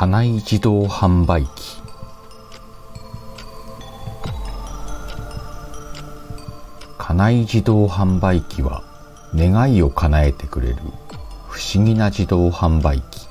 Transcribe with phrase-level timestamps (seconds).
[0.00, 1.82] 家内自動販売機。
[6.96, 8.82] 家内自動販売機は
[9.34, 10.76] 願いを叶えてくれる
[11.50, 13.28] 不思議な自動販売機。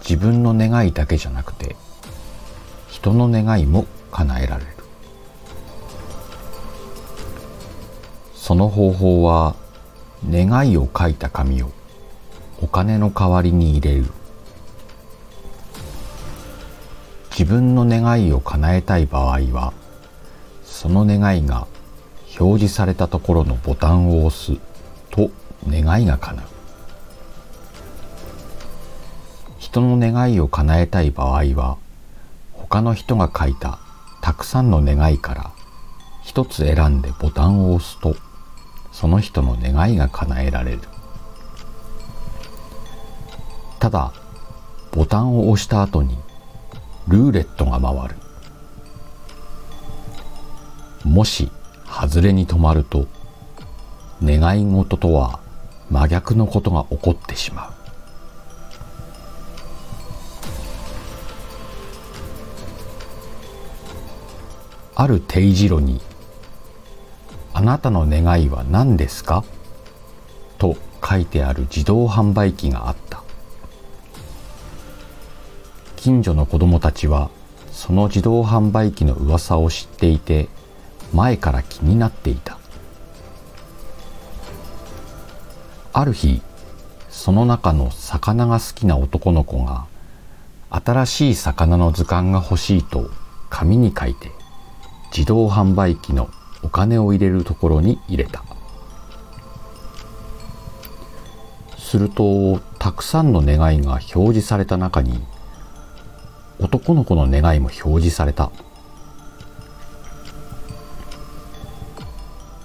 [0.00, 1.76] 自分の願いだけじゃなくて
[2.88, 4.70] 人の願いも叶えられる。
[8.34, 9.54] その方法は
[10.26, 11.77] 願いを書いた紙を
[12.60, 14.06] お金の代わりに入れる。
[17.30, 19.72] 自分の願いを叶えたい場合は
[20.64, 21.68] その願いが
[22.38, 24.58] 表示されたところのボタンを押す
[25.10, 25.30] と
[25.68, 26.46] 願いが叶う。
[29.58, 31.78] 人の願いを叶えたい場合は
[32.54, 33.78] 他の人が書いた
[34.20, 35.52] たくさんの願いから
[36.24, 38.16] 一つ選んでボタンを押すと
[38.90, 40.80] その人の願いが叶えられる。
[43.78, 44.12] ただ
[44.92, 46.18] ボタンを押した後に
[47.06, 48.16] ルーレットが回る。
[51.04, 51.50] もし
[51.86, 53.06] 外れに止まると
[54.22, 55.40] 願い事とは
[55.90, 57.72] 真逆のことが起こってしまう。
[64.96, 66.00] ある定時路に
[67.54, 69.44] 「あなたの願いは何ですか?」
[70.58, 70.76] と
[71.08, 73.07] 書いてある自動販売機があった。
[75.98, 77.28] 近所の子供たちは
[77.72, 80.48] その自動販売機の噂を知っていて
[81.12, 82.56] 前から気になっていた。
[85.92, 86.40] ある日
[87.08, 89.86] その中の魚が好きな男の子が
[90.70, 93.10] 新しい魚の図鑑が欲しいと
[93.50, 94.30] 紙に書いて
[95.10, 96.30] 自動販売機の
[96.62, 98.44] お金を入れるところに入れた。
[101.76, 105.20] するとたくさんの願いが表示された中に
[106.60, 108.50] 男の子の願いも表示された。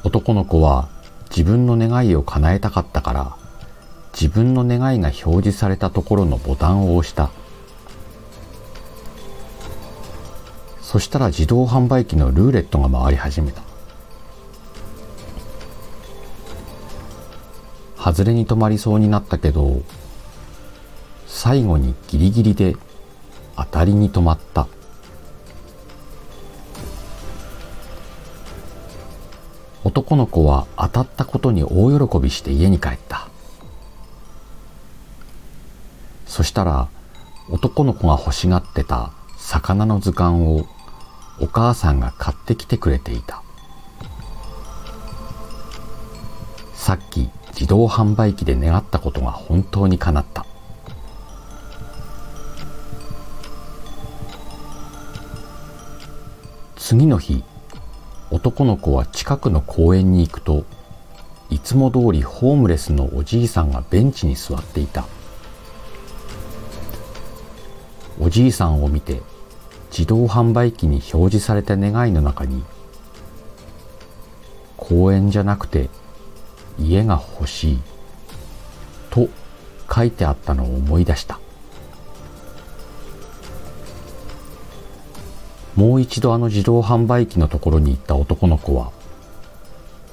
[0.04, 0.90] 男の子は
[1.30, 3.38] 自分の願いを叶えたかったから
[4.14, 7.32] 自分の願いが表示されたところのボタンを押した。
[10.82, 13.62] そしたら自動販売機のルーレットが回り始めた。
[17.98, 19.82] 外れに止まりそうになったけど
[21.26, 22.76] 最後にギリギリで
[23.56, 24.68] 当たりに止まった。
[29.84, 33.28] 男の子は当たったことに大喜びして家に帰った。
[36.26, 36.88] そしたら
[37.50, 40.66] 男の子が欲しがってた魚の図鑑を
[41.40, 43.44] お母さんが買ってきてくれていた。
[46.74, 50.46] さっき自動販売機で願ったことが本当に叶った。
[56.94, 57.44] 次の日
[58.30, 60.64] 男の子は近くの公園に行くと
[61.50, 65.08] いつも通りホームレスのおじいさんがベンチに座っていた。
[68.20, 69.24] おじいさんを見て
[69.90, 72.64] 自動販売機に表示された願いの中に
[74.78, 75.90] 公園じゃなくて
[76.78, 77.80] 家が欲しい
[79.10, 79.30] と
[79.92, 81.40] 書いてあったのを思い出した。
[85.76, 88.92] もう一度あの自動販売機のところに行った男の子は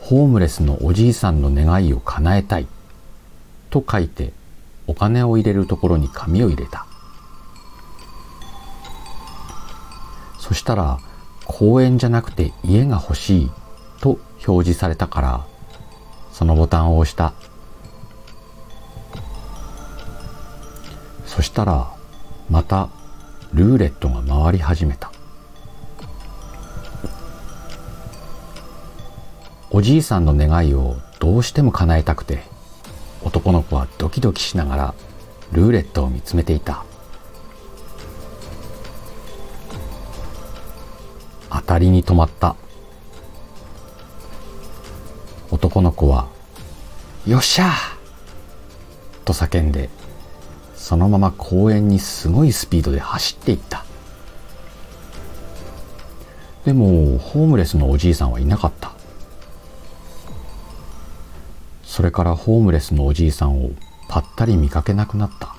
[0.01, 2.67] ホームレスのおじいさんの願いを叶えたい
[3.69, 4.33] と書いて
[4.87, 6.87] お金を入れるところに紙を入れた。
[10.39, 10.99] そしたら
[11.45, 13.51] 公園じゃなくて家が欲しい
[14.01, 15.47] と表示されたから
[16.33, 17.35] そのボタンを押した。
[21.27, 21.93] そしたら
[22.49, 22.89] また
[23.53, 25.13] ルーレットが回り始めた。
[29.81, 32.43] おじいさんの願いをどうしても叶えたくて
[33.23, 34.95] 男の子はドキドキしながら
[35.53, 36.85] ルーレットを見つめていた。
[41.49, 42.57] 当たりに止まった。
[45.51, 46.29] 男の子は
[47.27, 47.73] 「よっしゃ!」
[49.25, 49.89] と叫んで
[50.77, 53.87] そのまま公園にすごいスピードで走っていった。
[56.67, 59.00] でもホームレスのおじいさんはいなかった。
[61.91, 63.71] それからホームレスのおじいさんを
[64.09, 65.57] ぱったり見かけなくなった。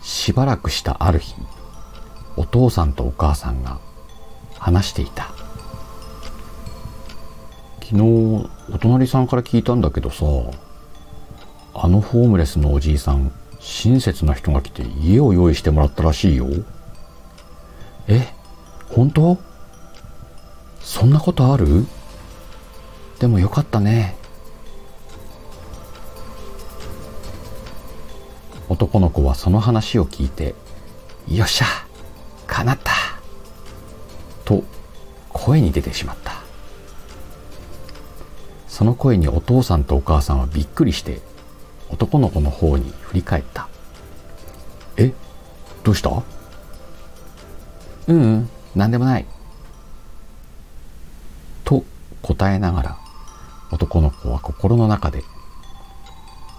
[0.00, 1.34] しばらくしたある日
[2.38, 3.80] お父さんとお母さんが
[4.58, 5.26] 話していた。
[7.82, 10.24] 昨日お隣さんから聞いたんだけどさ
[11.74, 13.30] あのホームレスのおじいさん
[13.60, 16.46] 親切な人が来て家を用意してもらったらしいよ。
[18.08, 18.26] え
[18.88, 19.36] 本当？
[20.80, 21.84] そんなことある？
[23.22, 24.16] でもよかったね。
[28.68, 30.56] 男の子はその話を聞いて
[31.28, 31.66] よっしゃ
[32.48, 32.90] 叶った
[34.44, 34.64] と
[35.32, 36.32] 声に出てしまった。
[38.66, 41.20] その声にお父さんとお母さんはびっくりして
[41.90, 43.68] 男の子の方に振り返った。
[44.96, 45.12] え
[45.84, 46.10] どうした？
[46.10, 46.24] う
[48.08, 49.26] うん何でもない。
[51.62, 51.84] と
[52.20, 53.01] 答えながら
[53.72, 55.24] 男の子は心の中で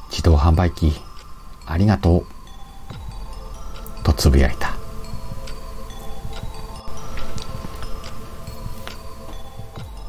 [0.09, 0.91] 自動販売機
[1.65, 2.25] ありがと
[4.01, 4.73] うとつぶやいた。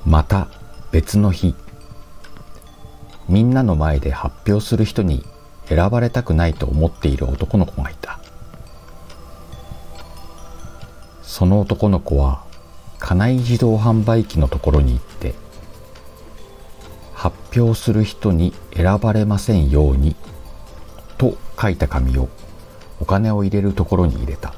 [0.07, 0.49] また
[0.93, 1.55] 別の日
[3.29, 5.25] みんなの前で発表する人に
[5.67, 8.19] 選ばれたくないと思っている男の子がいた。
[11.23, 12.45] その男の子は
[12.99, 15.35] 家内自動販売機のところに行って
[17.25, 20.15] 発表する人に選ばれませんように
[21.17, 22.29] と書いた紙を
[23.01, 24.53] お金を入れるところに入れた。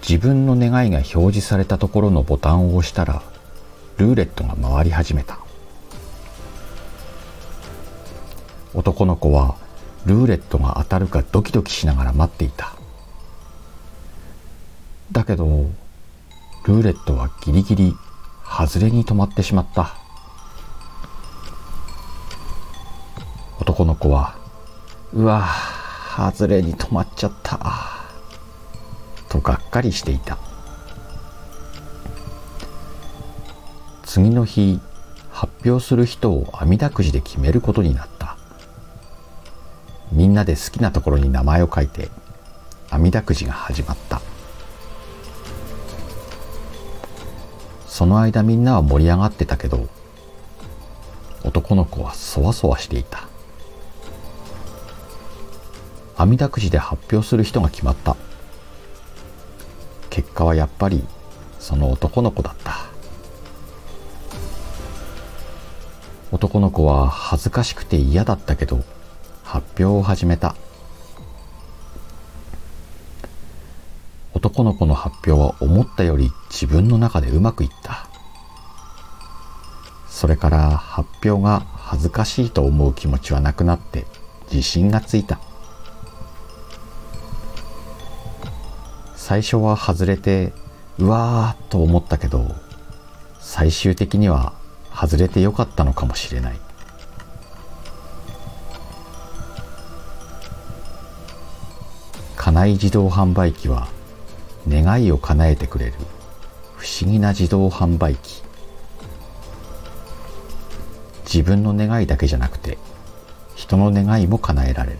[0.00, 3.22] 自分の願いが表示されたところのボタンを押したら
[3.98, 5.38] ルーレットが回り始めた。
[8.72, 9.56] 男の子は
[10.06, 12.74] ルーレットが当たるかドキドキしながら待っていた。
[15.12, 15.44] だけど
[16.64, 17.94] ルーレットはギリギリ
[18.50, 19.94] 外れに止まってしまった。
[23.58, 24.34] 男の子は
[25.12, 25.46] うわ
[26.16, 27.60] 外れに止まっちゃった
[29.28, 30.36] とがっかりしていた。
[34.02, 34.80] 次の日
[35.30, 38.36] 発表する人を網だくじで決めることになった。
[40.10, 42.10] みんなで好きなところに名前を書いて
[42.90, 44.20] 網だくじが始まった。
[48.00, 49.86] その間みんなは盛り上がってたけど
[51.44, 53.28] 男の子はそわそわしていた。
[56.16, 58.16] 網だくじで発表する人が決まった。
[60.08, 61.04] 結果はやっぱり
[61.58, 62.86] その男の子だった。
[66.32, 68.82] 男の子は恥ずかしくて嫌だったけど
[69.44, 70.56] 発表を始めた。
[74.50, 78.08] 男の子の発表は思ったより自分の中でうまくいった。
[80.08, 84.06] それから発表が恥ずかしいと思う気持ちはなくなって
[84.50, 85.38] 自信がついた。
[89.14, 90.52] 最初は外れて
[90.98, 92.56] うわーと思ったけど
[93.38, 94.52] 最終的には
[94.92, 96.60] 外れてよかったのかもしれない。
[102.36, 103.86] 家内自動販売機は
[104.68, 105.92] 願いを叶えてくれる
[106.76, 108.42] 不思議な自動販売機。
[111.24, 112.76] 自分の願いだけじゃなくて
[113.54, 114.98] 人の願いも叶えられる。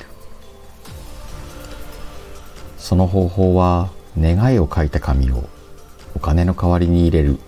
[2.79, 5.49] その方法は願いを書いた紙を
[6.15, 7.39] お金の代わりに入れる。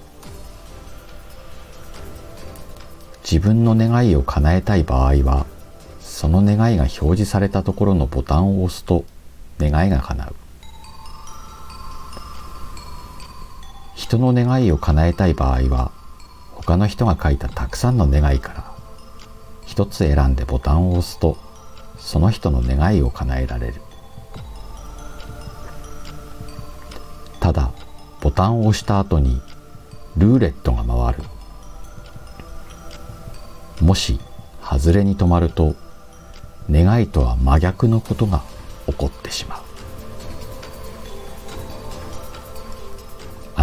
[3.25, 5.47] 自分の願いを叶えたい場合は
[6.01, 9.05] その願いが表示されたところのボタンを押すと
[9.59, 10.35] 願いが叶う。
[14.13, 15.91] 人の願いを叶えたい場合は
[16.51, 18.73] 他の人が書いたたくさんの願いから
[19.65, 21.39] 一つ選んでボタンを押すと
[21.97, 23.81] その人の願いを叶えられる。
[27.41, 27.73] ただ
[28.21, 29.41] ボタンを押した後に
[30.19, 31.23] ルーレットが回る。
[33.81, 34.21] もし
[34.63, 35.75] 外れに止まると
[36.71, 38.43] 願いとは真逆のことが
[38.87, 39.72] 起こってしまう。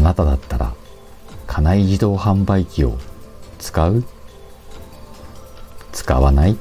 [0.09, 0.73] なただったら
[1.45, 2.97] 家内自動販売機を
[3.59, 4.03] 使う？
[5.91, 6.57] 使わない？